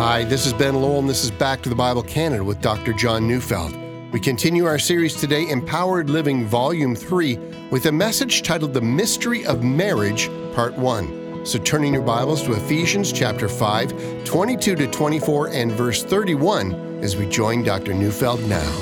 [0.00, 2.94] Hi, this is Ben Lowell, and this is Back to the Bible Canada with Dr.
[2.94, 3.76] John Neufeld.
[4.12, 7.36] We continue our series today, Empowered Living Volume 3,
[7.70, 11.44] with a message titled The Mystery of Marriage, Part 1.
[11.44, 16.72] So turning your Bibles to Ephesians chapter 5, 22 to 24, and verse 31
[17.04, 17.92] as we join Dr.
[17.92, 18.80] Neufeld now.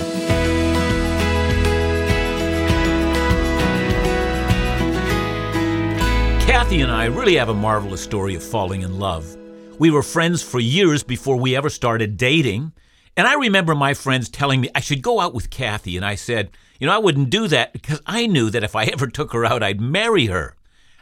[6.47, 9.37] Kathy and I really have a marvelous story of falling in love.
[9.79, 12.73] We were friends for years before we ever started dating.
[13.17, 15.97] And I remember my friends telling me I should go out with Kathy.
[15.97, 18.85] And I said, you know, I wouldn't do that because I knew that if I
[18.93, 20.57] ever took her out, I'd marry her.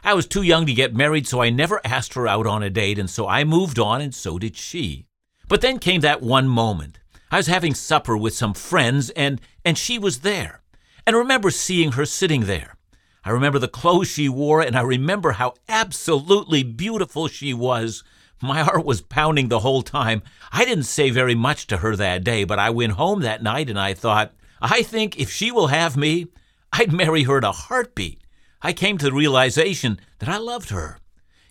[0.04, 2.68] I was too young to get married, so I never asked her out on a
[2.68, 2.98] date.
[2.98, 5.06] And so I moved on, and so did she.
[5.48, 6.98] But then came that one moment.
[7.30, 10.60] I was having supper with some friends, and, and she was there.
[11.06, 12.77] And I remember seeing her sitting there.
[13.24, 18.04] I remember the clothes she wore, and I remember how absolutely beautiful she was.
[18.42, 20.22] My heart was pounding the whole time.
[20.52, 23.70] I didn't say very much to her that day, but I went home that night
[23.70, 26.28] and I thought, I think if she will have me,
[26.73, 28.20] I'd marry her in a heartbeat.
[28.62, 30.98] I came to the realization that I loved her.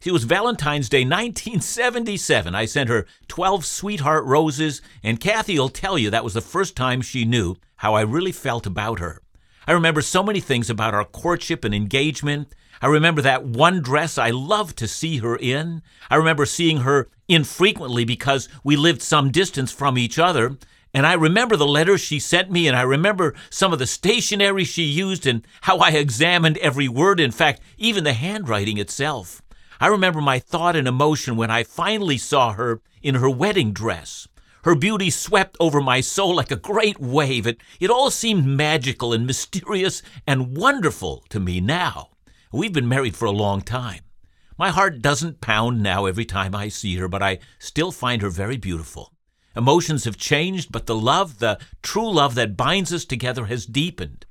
[0.05, 2.53] It was Valentine's Day 1977.
[2.53, 6.75] I sent her 12 sweetheart roses, and Kathy will tell you that was the first
[6.75, 9.23] time she knew how I really felt about her.
[9.65, 12.53] I remember so many things about our courtship and engagement.
[12.81, 15.81] I remember that one dress I loved to see her in.
[16.09, 20.57] I remember seeing her infrequently because we lived some distance from each other.
[20.93, 24.63] And I remember the letters she sent me, and I remember some of the stationery
[24.63, 29.41] she used and how I examined every word, in fact, even the handwriting itself.
[29.79, 34.29] I remember my thought and emotion when I finally saw her in her wedding dress.
[34.63, 37.45] Her beauty swept over my soul like a great wave.
[37.45, 42.11] It, it all seemed magical and mysterious and wonderful to me now.
[42.55, 43.99] We've been married for a long time.
[44.57, 48.29] My heart doesn't pound now every time I see her, but I still find her
[48.29, 49.11] very beautiful.
[49.57, 54.25] Emotions have changed, but the love, the true love that binds us together, has deepened.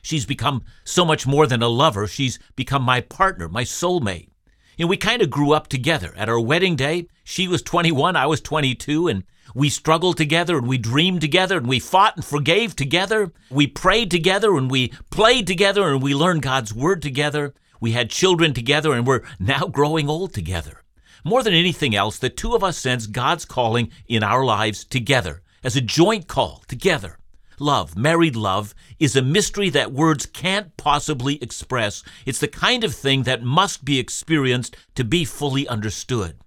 [0.00, 2.06] She's become so much more than a lover.
[2.06, 4.30] She's become my partner, my soulmate.
[4.78, 6.14] You know, we kind of grew up together.
[6.16, 9.22] At our wedding day, she was 21, I was 22, and
[9.54, 13.32] we struggled together and we dreamed together and we fought and forgave together.
[13.50, 17.54] We prayed together and we played together and we learned God's Word together.
[17.80, 20.82] We had children together and we're now growing old together.
[21.24, 25.42] More than anything else, the two of us sense God's calling in our lives together
[25.62, 27.18] as a joint call together.
[27.58, 32.02] Love, married love, is a mystery that words can't possibly express.
[32.26, 36.38] It's the kind of thing that must be experienced to be fully understood.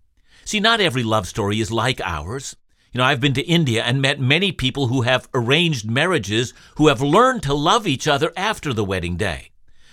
[0.43, 2.55] See, not every love story is like ours.
[2.97, 6.87] You know, I've been to India and met many people who have arranged marriages who
[6.87, 9.51] have learned to love each other after the wedding day.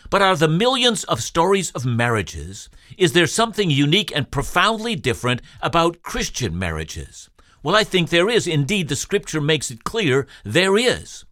[0.08, 4.96] But out of the millions of stories of marriages, is there something unique and profoundly
[4.96, 7.28] different about Christian marriages?
[7.62, 8.46] Well, I think there is.
[8.46, 11.26] Indeed, the scripture makes it clear there is.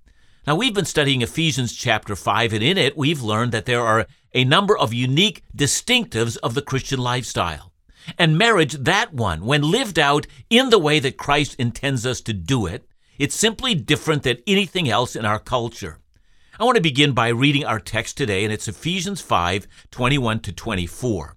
[0.46, 4.06] Now, we've been studying Ephesians chapter 5, and in it, we've learned that there are
[4.34, 7.71] a number of unique distinctives of the Christian lifestyle.
[8.18, 12.32] And marriage, that one, when lived out in the way that Christ intends us to
[12.32, 12.86] do it,
[13.18, 15.98] it's simply different than anything else in our culture.
[16.58, 20.52] I want to begin by reading our text today, and it's Ephesians 5 21 to
[20.52, 21.36] 24.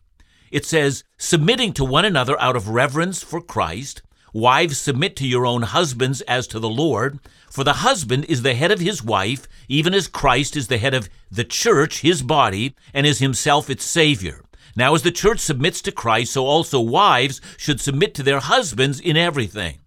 [0.51, 4.01] It says, Submitting to one another out of reverence for Christ,
[4.33, 8.53] wives submit to your own husbands as to the Lord, for the husband is the
[8.53, 12.75] head of his wife, even as Christ is the head of the church, his body,
[12.93, 14.44] and is himself its Savior.
[14.75, 18.99] Now, as the church submits to Christ, so also wives should submit to their husbands
[18.99, 19.79] in everything.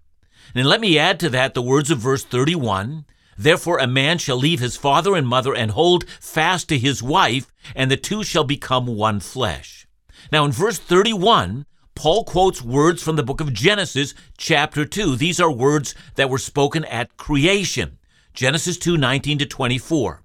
[0.55, 3.05] And let me add to that the words of verse 31
[3.37, 7.53] Therefore, a man shall leave his father and mother and hold fast to his wife,
[7.77, 9.87] and the two shall become one flesh.
[10.33, 15.15] Now, in verse 31, Paul quotes words from the book of Genesis, chapter 2.
[15.15, 17.99] These are words that were spoken at creation.
[18.35, 20.25] Genesis 2 19 to 24.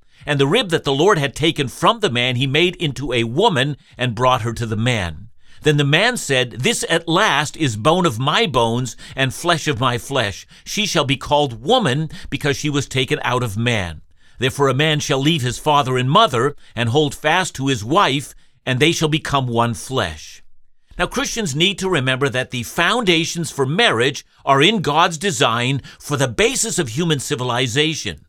[0.25, 3.23] And the rib that the Lord had taken from the man he made into a
[3.23, 5.29] woman and brought her to the man.
[5.63, 9.79] Then the man said, This at last is bone of my bones and flesh of
[9.79, 10.47] my flesh.
[10.63, 14.01] She shall be called woman because she was taken out of man.
[14.39, 18.33] Therefore a man shall leave his father and mother and hold fast to his wife,
[18.65, 20.41] and they shall become one flesh.
[20.97, 26.17] Now, Christians need to remember that the foundations for marriage are in God's design for
[26.17, 28.25] the basis of human civilization.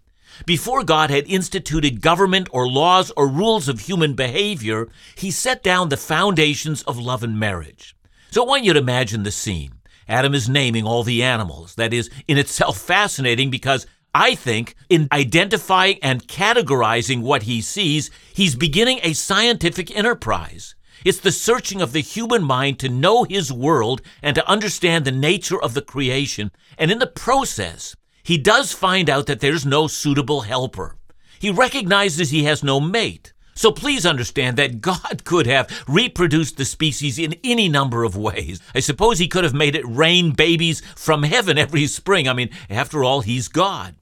[0.47, 5.89] Before God had instituted government or laws or rules of human behavior, He set down
[5.89, 7.95] the foundations of love and marriage.
[8.31, 9.75] So I want you to imagine the scene.
[10.09, 11.77] Adam is naming all the animals.
[11.77, 18.11] That is in itself fascinating because I think in identifying and categorizing what he sees,
[18.35, 20.75] he's beginning a scientific enterprise.
[21.05, 25.13] It's the searching of the human mind to know his world and to understand the
[25.13, 26.51] nature of the creation.
[26.79, 30.97] And in the process, he does find out that there's no suitable helper.
[31.39, 33.33] He recognizes he has no mate.
[33.55, 38.61] So please understand that God could have reproduced the species in any number of ways.
[38.75, 42.29] I suppose he could have made it rain babies from heaven every spring.
[42.29, 43.97] I mean, after all, he's God.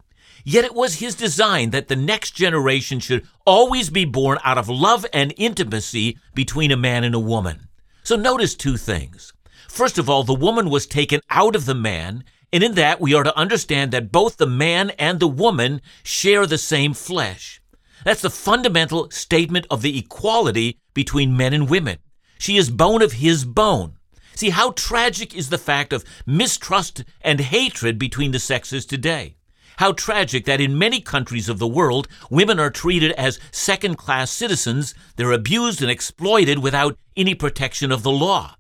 [0.45, 4.69] Yet it was his design that the next generation should always be born out of
[4.69, 7.69] love and intimacy between a man and a woman.
[8.03, 9.33] So notice two things.
[9.69, 13.15] First of all, the woman was taken out of the man, and in that we
[13.15, 17.61] are to understand that both the man and the woman share the same flesh.
[18.05, 21.99] That's the fundamental statement of the equality between men and women.
[22.39, 23.97] She is bone of his bone.
[24.35, 29.37] See, how tragic is the fact of mistrust and hatred between the sexes today.
[29.77, 34.31] How tragic that in many countries of the world, women are treated as second class
[34.31, 38.57] citizens, they're abused and exploited without any protection of the law.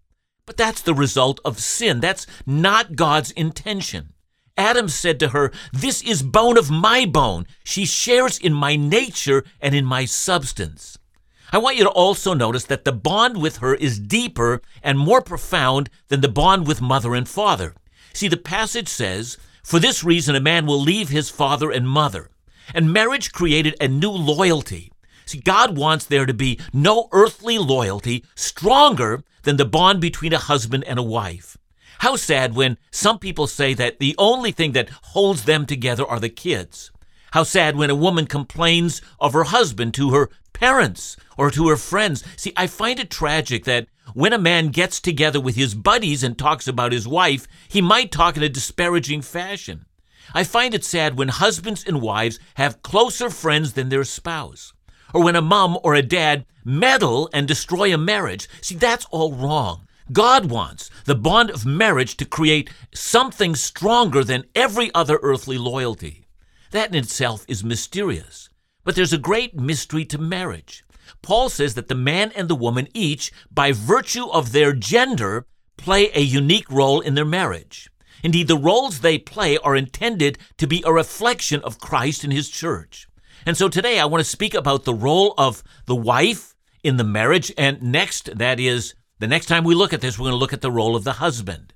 [0.47, 2.01] But that's the result of sin.
[2.01, 4.15] That's not God's intention.
[4.57, 7.47] Adam said to her, This is bone of my bone.
[7.65, 10.99] She shares in my nature and in my substance.
[11.53, 15.21] I want you to also notice that the bond with her is deeper and more
[15.21, 17.75] profound than the bond with mother and father.
[18.13, 22.31] See, the passage says, For this reason a man will leave his father and mother.
[22.75, 24.93] And marriage created a new loyalty.
[25.31, 30.39] See, God wants there to be no earthly loyalty stronger than the bond between a
[30.39, 31.57] husband and a wife.
[32.01, 36.19] How sad when some people say that the only thing that holds them together are
[36.19, 36.91] the kids.
[37.31, 41.77] How sad when a woman complains of her husband to her parents or to her
[41.77, 42.25] friends.
[42.37, 46.37] See, I find it tragic that when a man gets together with his buddies and
[46.37, 49.87] talks about his wife, he might talk in a disparaging fashion.
[50.35, 54.73] I find it sad when husbands and wives have closer friends than their spouse,
[55.15, 58.49] or when a mom or a dad meddle and destroy a marriage.
[58.61, 59.87] See, that's all wrong.
[60.13, 66.27] God wants the bond of marriage to create something stronger than every other earthly loyalty.
[66.73, 68.49] That in itself is mysterious.
[68.85, 70.85] But there's a great mystery to marriage.
[71.23, 75.47] Paul says that the man and the woman each, by virtue of their gender,
[75.77, 77.91] play a unique role in their marriage.
[78.23, 82.49] Indeed, the roles they play are intended to be a reflection of Christ and his
[82.51, 83.07] church.
[83.47, 87.05] And so today I want to speak about the role of the wife in the
[87.05, 90.39] marriage, and next, that is, the next time we look at this, we're going to
[90.39, 91.75] look at the role of the husband.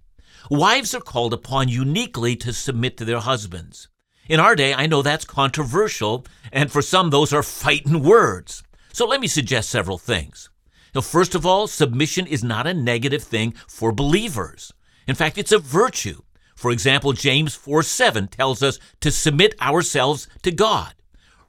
[0.51, 3.89] Wives are called upon uniquely to submit to their husbands.
[4.29, 8.63] In our day, I know that's controversial, and for some, those are fighting words.
[8.93, 10.49] So let me suggest several things.
[10.95, 14.73] Now, first of all, submission is not a negative thing for believers.
[15.07, 16.23] In fact, it's a virtue.
[16.55, 20.95] For example, James 4 7 tells us to submit ourselves to God.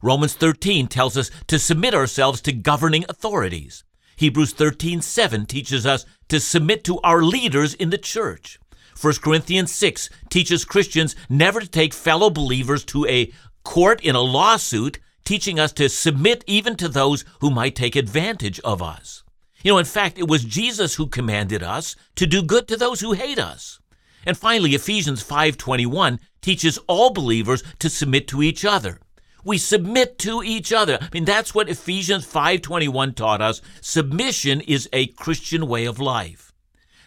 [0.02, 3.84] Romans 13 tells us to submit ourselves to governing authorities.
[4.18, 8.60] Hebrews 13:7 teaches us to submit to our leaders in the church.
[9.00, 13.32] 1 Corinthians 6 teaches Christians never to take fellow believers to a
[13.64, 18.60] court in a lawsuit, teaching us to submit even to those who might take advantage
[18.62, 19.24] of us.
[19.64, 23.02] You know, in fact, it was Jesus who commanded us to do good to those
[23.02, 23.80] who hate us.
[24.26, 29.02] And finally, Ephesians 5:21 teaches all believers to submit to each other.
[29.46, 30.98] We submit to each other.
[31.00, 33.62] I mean, that's what Ephesians 5:21 taught us.
[33.80, 36.52] Submission is a Christian way of life.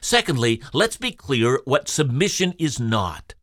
[0.01, 3.35] Secondly, let's be clear what submission is not.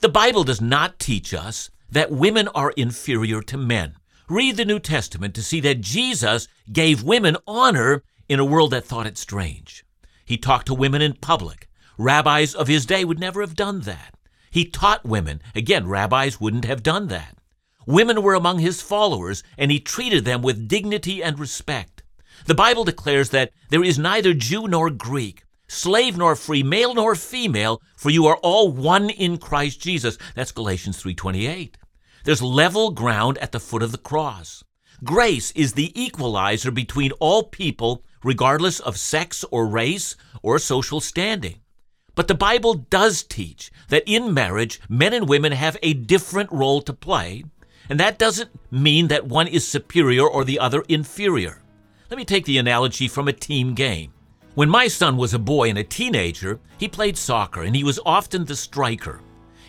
[0.00, 3.94] The Bible does not teach us that women are inferior to men.
[4.28, 8.84] Read the New Testament to see that Jesus gave women honor in a world that
[8.84, 9.82] thought it strange.
[10.26, 11.70] He talked to women in public.
[11.96, 14.14] Rabbis of his day would never have done that.
[14.50, 15.40] He taught women.
[15.54, 17.38] Again, rabbis wouldn't have done that.
[17.86, 22.02] Women were among his followers, and he treated them with dignity and respect.
[22.46, 27.14] The Bible declares that there is neither Jew nor Greek, slave nor free, male nor
[27.14, 30.18] female, for you are all one in Christ Jesus.
[30.34, 31.76] That's Galatians 3:28.
[32.24, 34.62] There's level ground at the foot of the cross.
[35.04, 41.56] Grace is the equalizer between all people, regardless of sex or race or social standing.
[42.14, 46.82] But the Bible does teach that in marriage, men and women have a different role
[46.82, 47.44] to play,
[47.88, 51.62] and that doesn't mean that one is superior or the other inferior.
[52.10, 54.12] Let me take the analogy from a team game.
[54.54, 57.98] When my son was a boy and a teenager, he played soccer and he was
[58.04, 59.20] often the striker.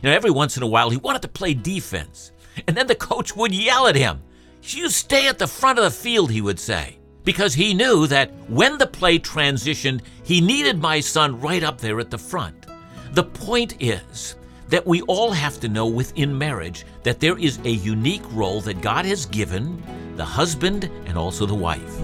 [0.01, 2.32] You know, every once in a while he wanted to play defense.
[2.67, 4.22] And then the coach would yell at him.
[4.62, 8.32] You stay at the front of the field, he would say, because he knew that
[8.50, 12.65] when the play transitioned, he needed my son right up there at the front.
[13.13, 14.36] The point is
[14.70, 18.82] that we all have to know within marriage that there is a unique role that
[18.82, 19.82] God has given
[20.15, 22.00] the husband and also the wife.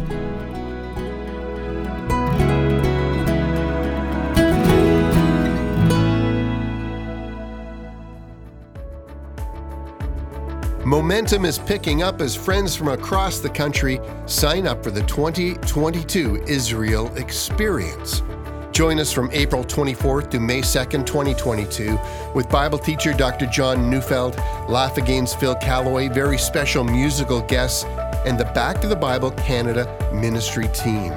[10.90, 16.44] Momentum is picking up as friends from across the country sign up for the 2022
[16.48, 18.24] Israel Experience.
[18.80, 22.00] Join us from April 24th to May 2nd, 2022,
[22.34, 23.46] with Bible teacher Dr.
[23.46, 24.38] John Neufeld,
[24.70, 27.84] Laugh Again's Phil Callaway, very special musical guests,
[28.26, 31.14] and the Back to the Bible Canada ministry team.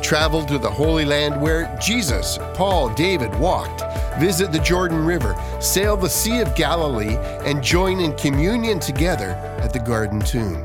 [0.00, 3.82] Travel to the Holy Land where Jesus, Paul, David walked
[4.18, 9.74] visit the Jordan River, sail the Sea of Galilee, and join in communion together at
[9.74, 10.64] the Garden Tomb.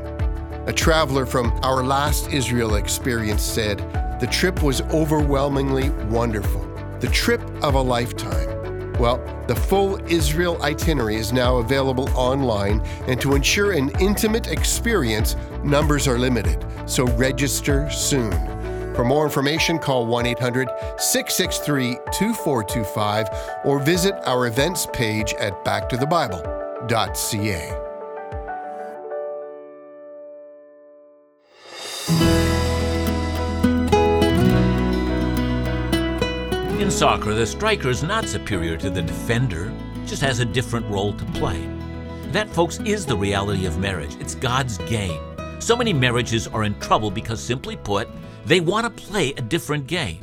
[0.66, 3.82] A traveler from our last Israel experience said,
[4.20, 6.66] The trip was overwhelmingly wonderful,
[6.98, 8.92] the trip of a lifetime.
[8.94, 15.36] Well, the full Israel itinerary is now available online, and to ensure an intimate experience,
[15.62, 18.32] numbers are limited, so register soon.
[18.96, 23.28] For more information, call 1 800 663 2425
[23.64, 27.87] or visit our events page at backtothebible.ca.
[36.98, 39.72] soccer, the striker is not superior to the defender,
[40.04, 41.64] just has a different role to play.
[42.32, 44.16] That, folks, is the reality of marriage.
[44.18, 45.20] It's God's game.
[45.60, 48.08] So many marriages are in trouble because, simply put,
[48.46, 50.18] they want to play a different game.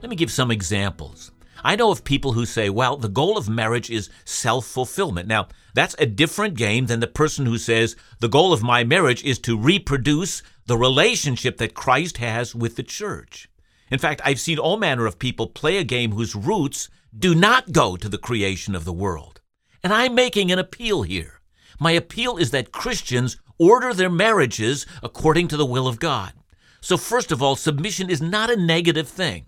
[0.00, 1.30] Let me give some examples.
[1.62, 5.28] I know of people who say, well, the goal of marriage is self fulfillment.
[5.28, 9.22] Now, that's a different game than the person who says, the goal of my marriage
[9.24, 13.47] is to reproduce the relationship that Christ has with the church.
[13.90, 17.72] In fact, I've seen all manner of people play a game whose roots do not
[17.72, 19.40] go to the creation of the world.
[19.82, 21.40] And I'm making an appeal here.
[21.80, 26.32] My appeal is that Christians order their marriages according to the will of God.
[26.80, 29.46] So, first of all, submission is not a negative thing.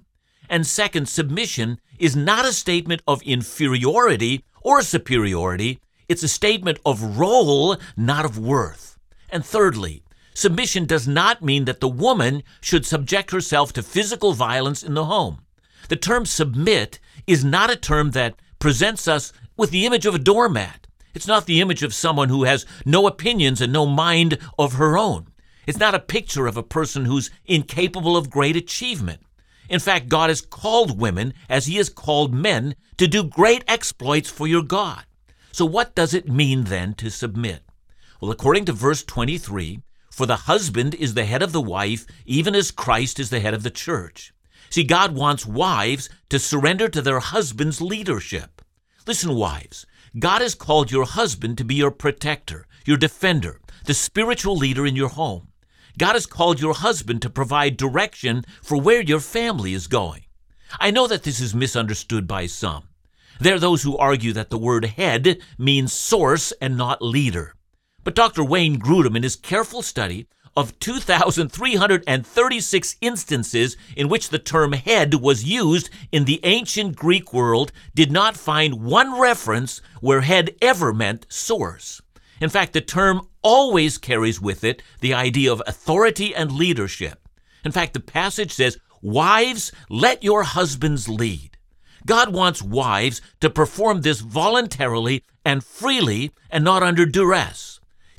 [0.48, 7.18] And second, submission is not a statement of inferiority or superiority, it's a statement of
[7.18, 8.98] role, not of worth.
[9.30, 10.02] And thirdly,
[10.40, 15.04] submission does not mean that the woman should subject herself to physical violence in the
[15.04, 15.42] home.
[15.88, 20.18] The term submit is not a term that presents us with the image of a
[20.18, 20.86] doormat.
[21.14, 24.96] It's not the image of someone who has no opinions and no mind of her
[24.96, 25.28] own.
[25.66, 29.20] It's not a picture of a person who's incapable of great achievement.
[29.68, 34.30] In fact, God has called women, as He has called men, to do great exploits
[34.30, 35.04] for your God.
[35.52, 37.62] So, what does it mean then to submit?
[38.20, 39.80] Well, according to verse 23,
[40.10, 43.54] for the husband is the head of the wife, even as Christ is the head
[43.54, 44.32] of the church.
[44.68, 48.62] See, God wants wives to surrender to their husband's leadership.
[49.06, 49.86] Listen, wives,
[50.18, 54.96] God has called your husband to be your protector, your defender, the spiritual leader in
[54.96, 55.48] your home.
[55.98, 60.24] God has called your husband to provide direction for where your family is going.
[60.78, 62.84] I know that this is misunderstood by some.
[63.40, 67.54] There are those who argue that the word head means source and not leader.
[68.10, 68.42] But Dr.
[68.42, 70.26] Wayne Grudem, in his careful study
[70.56, 77.70] of 2,336 instances in which the term head was used in the ancient Greek world,
[77.94, 82.02] did not find one reference where head ever meant source.
[82.40, 87.28] In fact, the term always carries with it the idea of authority and leadership.
[87.64, 91.56] In fact, the passage says, Wives, let your husbands lead.
[92.04, 97.69] God wants wives to perform this voluntarily and freely and not under duress.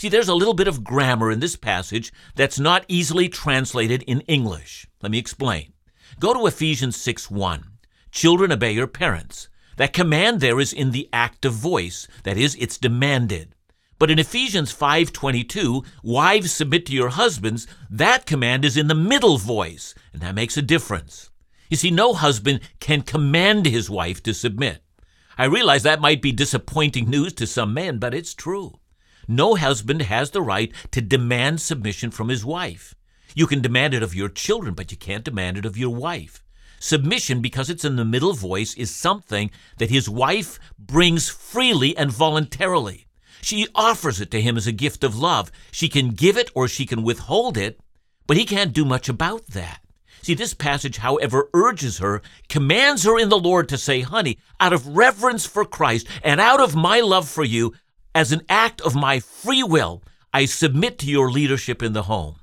[0.01, 4.21] See, there's a little bit of grammar in this passage that's not easily translated in
[4.21, 4.87] English.
[5.03, 5.73] Let me explain.
[6.19, 7.65] Go to Ephesians 6 1.
[8.09, 9.47] Children, obey your parents.
[9.77, 13.53] That command there is in the active voice, that is, it's demanded.
[13.99, 19.37] But in Ephesians 5:22, wives submit to your husbands, that command is in the middle
[19.37, 21.29] voice, and that makes a difference.
[21.69, 24.83] You see, no husband can command his wife to submit.
[25.37, 28.80] I realize that might be disappointing news to some men, but it's true.
[29.27, 32.95] No husband has the right to demand submission from his wife.
[33.35, 36.43] You can demand it of your children, but you can't demand it of your wife.
[36.79, 42.11] Submission, because it's in the middle voice, is something that his wife brings freely and
[42.11, 43.05] voluntarily.
[43.41, 45.51] She offers it to him as a gift of love.
[45.71, 47.79] She can give it or she can withhold it,
[48.27, 49.81] but he can't do much about that.
[50.23, 54.73] See, this passage, however, urges her, commands her in the Lord to say, honey, out
[54.73, 57.73] of reverence for Christ and out of my love for you,
[58.13, 60.03] as an act of my free will,
[60.33, 62.35] I submit to your leadership in the home.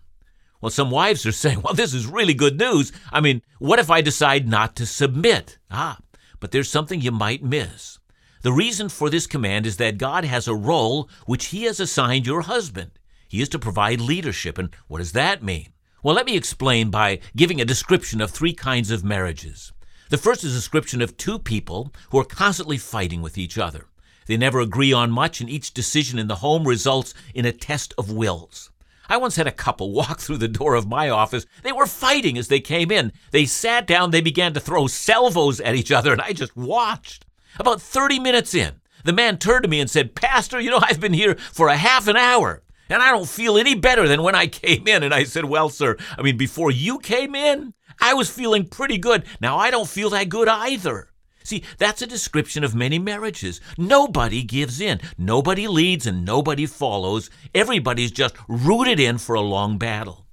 [0.61, 2.93] Well, some wives are saying, well, this is really good news.
[3.13, 5.59] I mean, what if I decide not to submit?
[5.71, 5.99] Ah,
[6.41, 7.99] but there's something you might miss.
[8.43, 12.27] The reason for this command is that God has a role which He has assigned
[12.27, 12.93] your husband.
[13.29, 14.59] He is to provide leadership.
[14.59, 15.73] And what does that mean?
[16.03, 19.73] Well, let me explain by giving a description of three kinds of marriages.
[20.11, 23.87] The first is a description of two people who are constantly fighting with each other.
[24.29, 27.95] They never agree on much, and each decision in the home results in a test
[27.97, 28.71] of wills.
[29.09, 31.47] I once had a couple walk through the door of my office.
[31.63, 33.13] They were fighting as they came in.
[33.31, 37.25] They sat down, they began to throw salvos at each other, and I just watched.
[37.59, 41.01] About 30 minutes in, the man turned to me and said, Pastor, you know, I've
[41.01, 44.35] been here for a half an hour, and I don't feel any better than when
[44.35, 45.03] I came in.
[45.03, 48.99] And I said, Well, sir, I mean, before you came in, I was feeling pretty
[48.99, 49.25] good.
[49.41, 51.09] Now I don't feel that good either.
[51.49, 53.59] See, that's a description of many marriages.
[53.79, 57.31] Nobody gives in, nobody leads, and nobody follows.
[57.55, 60.27] Everybody's just rooted in for a long battle.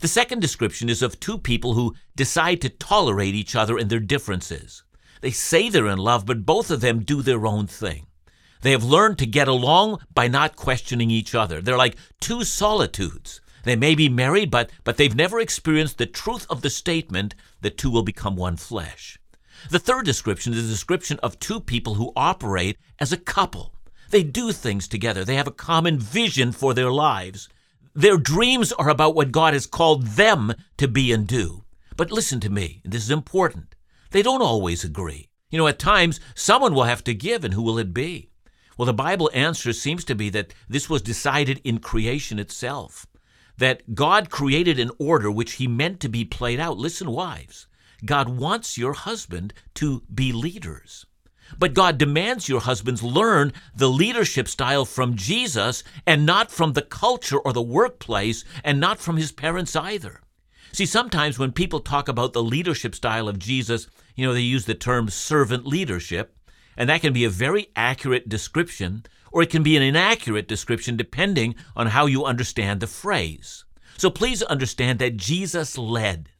[0.00, 4.00] The second description is of two people who decide to tolerate each other and their
[4.00, 4.84] differences.
[5.20, 8.06] They say they're in love, but both of them do their own thing.
[8.62, 11.60] They have learned to get along by not questioning each other.
[11.60, 13.42] They're like two solitudes.
[13.64, 17.76] They may be married, but, but they've never experienced the truth of the statement that
[17.76, 19.18] two will become one flesh.
[19.70, 23.74] The third description is a description of two people who operate as a couple.
[24.10, 27.48] They do things together, they have a common vision for their lives.
[27.94, 31.64] Their dreams are about what God has called them to be and do.
[31.96, 33.74] But listen to me, this is important.
[34.10, 35.28] They don't always agree.
[35.50, 38.30] You know, at times, someone will have to give, and who will it be?
[38.76, 43.06] Well, the Bible answer seems to be that this was decided in creation itself.
[43.58, 46.76] That God created an order which He meant to be played out.
[46.76, 47.68] Listen, wives,
[48.04, 51.06] God wants your husband to be leaders.
[51.58, 56.82] But God demands your husbands learn the leadership style from Jesus and not from the
[56.82, 60.20] culture or the workplace and not from his parents either.
[60.72, 64.64] See, sometimes when people talk about the leadership style of Jesus, you know, they use
[64.64, 66.36] the term servant leadership,
[66.76, 70.96] and that can be a very accurate description, or it can be an inaccurate description
[70.96, 73.64] depending on how you understand the phrase.
[73.96, 76.30] So please understand that Jesus led.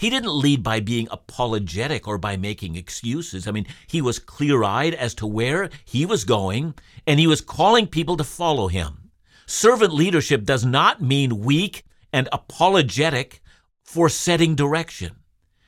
[0.00, 3.46] He didn't lead by being apologetic or by making excuses.
[3.46, 6.72] I mean, he was clear eyed as to where he was going,
[7.06, 9.10] and he was calling people to follow him.
[9.44, 11.84] Servant leadership does not mean weak
[12.14, 13.42] and apologetic
[13.84, 15.16] for setting direction.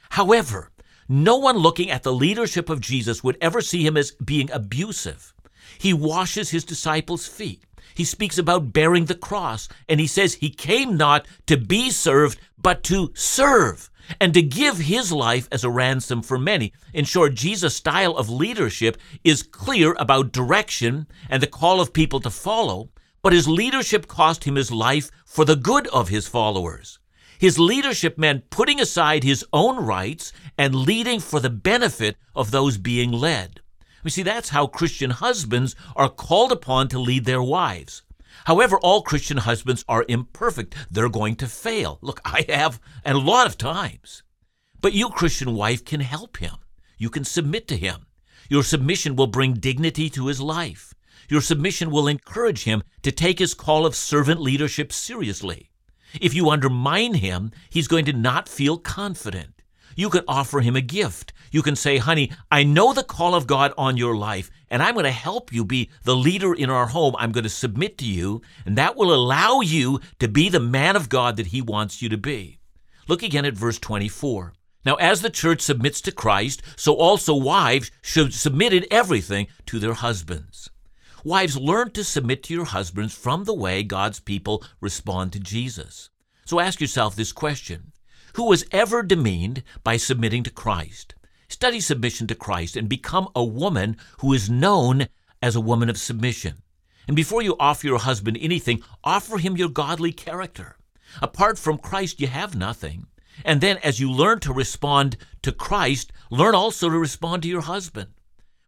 [0.08, 0.70] However,
[1.10, 5.34] no one looking at the leadership of Jesus would ever see him as being abusive.
[5.76, 7.64] He washes his disciples' feet.
[7.94, 12.40] He speaks about bearing the cross, and he says he came not to be served,
[12.56, 13.90] but to serve
[14.20, 16.72] and to give his life as a ransom for many.
[16.92, 22.20] In short, Jesus' style of leadership is clear about direction and the call of people
[22.20, 22.90] to follow,
[23.22, 26.98] but his leadership cost him his life for the good of his followers.
[27.38, 32.78] His leadership meant putting aside his own rights and leading for the benefit of those
[32.78, 33.60] being led.
[34.04, 38.02] You see, that's how Christian husbands are called upon to lead their wives.
[38.44, 40.74] However, all Christian husbands are imperfect.
[40.90, 41.98] They're going to fail.
[42.02, 44.22] Look, I have a lot of times.
[44.80, 46.56] But you, Christian wife, can help him.
[46.98, 48.06] You can submit to him.
[48.48, 50.92] Your submission will bring dignity to his life.
[51.28, 55.70] Your submission will encourage him to take his call of servant leadership seriously.
[56.20, 59.62] If you undermine him, he's going to not feel confident.
[59.96, 61.32] You can offer him a gift.
[61.50, 64.94] You can say, honey, I know the call of God on your life, and I'm
[64.94, 67.14] going to help you be the leader in our home.
[67.18, 70.96] I'm going to submit to you, and that will allow you to be the man
[70.96, 72.58] of God that he wants you to be.
[73.06, 74.54] Look again at verse 24.
[74.86, 79.78] Now, as the church submits to Christ, so also wives should submit in everything to
[79.78, 80.70] their husbands.
[81.22, 86.08] Wives, learn to submit to your husbands from the way God's people respond to Jesus.
[86.46, 87.92] So ask yourself this question
[88.36, 91.14] who was ever demeaned by submitting to Christ.
[91.52, 95.06] Study submission to Christ and become a woman who is known
[95.42, 96.62] as a woman of submission.
[97.06, 100.76] And before you offer your husband anything, offer him your godly character.
[101.20, 103.06] Apart from Christ, you have nothing.
[103.44, 107.60] And then, as you learn to respond to Christ, learn also to respond to your
[107.60, 108.08] husband.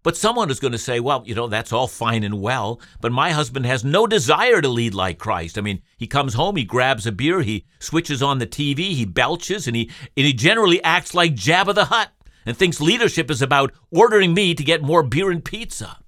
[0.03, 3.13] But someone is going to say, well, you know, that's all fine and well, but
[3.13, 5.57] my husband has no desire to lead like Christ.
[5.57, 9.07] I mean, he comes home, he grabs a beer, he switches on the TV, he
[9.07, 12.11] belches, and he, and he generally acts like Jabba the Hutt
[12.47, 15.99] and thinks leadership is about ordering me to get more beer and pizza.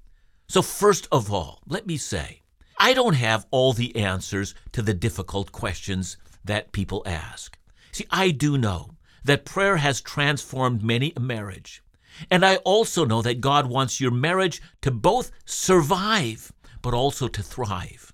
[0.49, 2.43] So, first of all, let me say,
[2.79, 7.59] I don't have all the answers to the difficult questions that people ask.
[7.93, 8.91] See, I do know
[9.25, 11.83] that prayer has transformed many a marriage.
[12.31, 17.43] And I also know that God wants your marriage to both survive, but also to
[17.43, 18.13] thrive.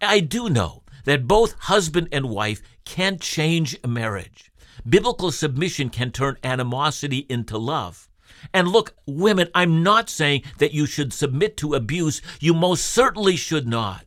[0.00, 4.50] I do know that both husband and wife can change a marriage.
[4.88, 8.08] Biblical submission can turn animosity into love.
[8.52, 12.20] And look, women, I'm not saying that you should submit to abuse.
[12.40, 14.04] You most certainly should not.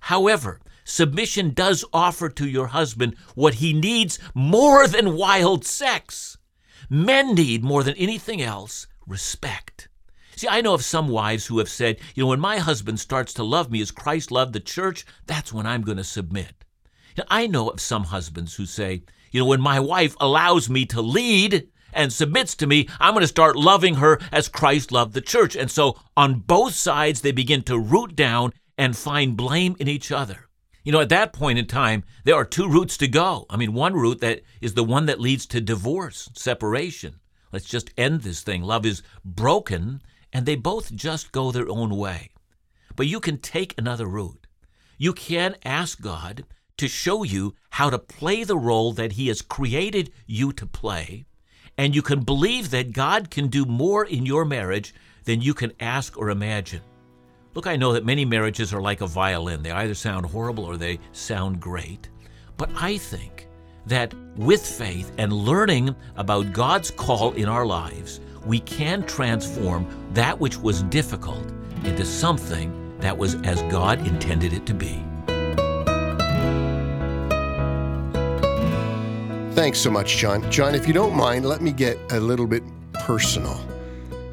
[0.00, 6.38] However, submission does offer to your husband what he needs more than wild sex.
[6.88, 9.88] Men need more than anything else respect.
[10.36, 13.32] See, I know of some wives who have said, you know, when my husband starts
[13.34, 16.64] to love me as Christ loved the church, that's when I'm going to submit.
[17.16, 20.84] Now, I know of some husbands who say, you know, when my wife allows me
[20.86, 25.14] to lead and submits to me, I'm going to start loving her as Christ loved
[25.14, 25.56] the church.
[25.56, 30.12] And so on both sides, they begin to root down and find blame in each
[30.12, 30.48] other.
[30.84, 33.46] You know, at that point in time, there are two routes to go.
[33.48, 37.20] I mean, one route that is the one that leads to divorce, separation.
[37.52, 38.62] Let's just end this thing.
[38.62, 42.30] Love is broken, and they both just go their own way.
[42.96, 44.46] But you can take another route.
[44.98, 46.44] You can ask God
[46.76, 51.24] to show you how to play the role that He has created you to play,
[51.76, 55.72] and you can believe that God can do more in your marriage than you can
[55.80, 56.82] ask or imagine.
[57.54, 59.62] Look, I know that many marriages are like a violin.
[59.62, 62.08] They either sound horrible or they sound great.
[62.56, 63.48] But I think
[63.86, 70.38] that with faith and learning about God's call in our lives, we can transform that
[70.38, 71.46] which was difficult
[71.84, 75.02] into something that was as God intended it to be.
[79.54, 80.50] Thanks so much, John.
[80.50, 82.62] John, if you don't mind, let me get a little bit
[82.94, 83.54] personal.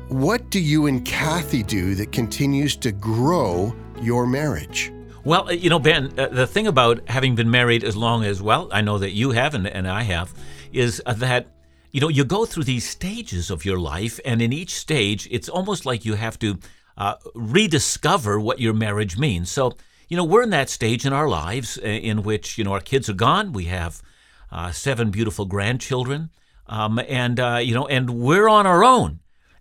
[0.07, 4.93] What do you and Kathy do that continues to grow your marriage?
[5.25, 8.41] Well, uh, you know, Ben, uh, the thing about having been married as long as,
[8.41, 10.33] well, I know that you have and, and I have,
[10.71, 11.47] is uh, that,
[11.91, 15.49] you know, you go through these stages of your life, and in each stage, it's
[15.49, 16.57] almost like you have to
[16.97, 19.51] uh, rediscover what your marriage means.
[19.51, 19.73] So,
[20.07, 22.79] you know, we're in that stage in our lives uh, in which, you know, our
[22.79, 23.51] kids are gone.
[23.51, 24.01] We have
[24.51, 26.29] uh, seven beautiful grandchildren.
[26.67, 29.19] Um, and, you know, and we're on our own.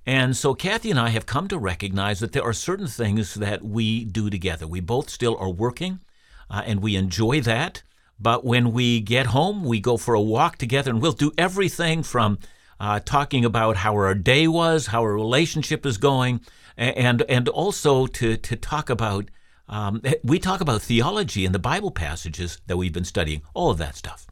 [0.09, 3.63] And so Kathy and I have come to recognize that there are certain things that
[3.63, 4.67] we do together.
[4.67, 6.01] We both still are working
[6.49, 7.83] uh, and we enjoy that.
[8.19, 12.03] But when we get home, we go for a walk together and we'll do everything
[12.03, 12.39] from
[12.81, 16.41] uh, talking about how our day was, how our relationship is going,
[16.77, 19.31] and, and also to, to talk about,
[19.69, 23.79] um, we talk about theology and the Bible passages that we've been studying, all of
[23.79, 24.27] that stuff.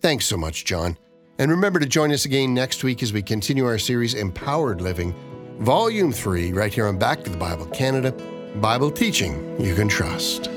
[0.00, 0.96] Thanks so much, John.
[1.38, 5.14] And remember to join us again next week as we continue our series, Empowered Living,
[5.60, 8.12] Volume 3, right here on Back to the Bible Canada
[8.56, 10.48] Bible teaching you can trust.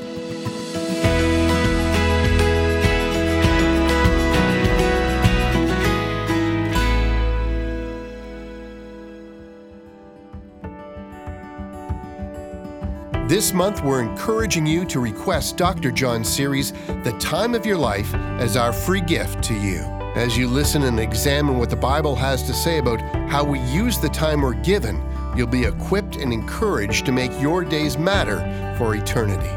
[13.29, 15.91] This month, we're encouraging you to request Dr.
[15.91, 16.71] John's series,
[17.03, 19.81] The Time of Your Life, as our free gift to you.
[20.15, 23.99] As you listen and examine what the Bible has to say about how we use
[23.99, 24.99] the time we're given,
[25.37, 28.39] you'll be equipped and encouraged to make your days matter
[28.79, 29.55] for eternity.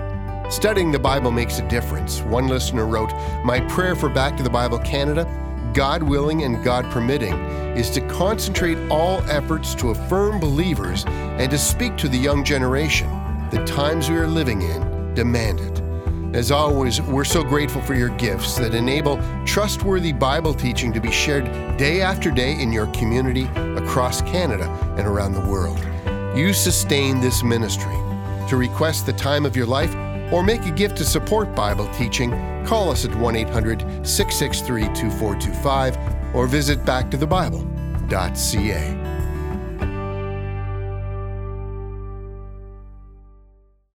[0.51, 2.21] Studying the Bible makes a difference.
[2.21, 5.25] One listener wrote, My prayer for Back to the Bible Canada,
[5.73, 7.33] God willing and God permitting,
[7.75, 13.22] is to concentrate all efforts to affirm believers and to speak to the young generation.
[13.53, 15.83] The times we are living in demand it.
[16.35, 21.13] As always, we're so grateful for your gifts that enable trustworthy Bible teaching to be
[21.13, 21.45] shared
[21.77, 23.45] day after day in your community
[23.77, 25.79] across Canada and around the world.
[26.35, 27.95] You sustain this ministry.
[28.49, 29.95] To request the time of your life
[30.33, 32.31] or make a gift to support Bible teaching,
[32.65, 35.99] call us at 1 800 663 2425
[36.35, 39.03] or visit backtothebible.ca.